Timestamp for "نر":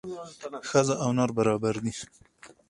1.17-1.29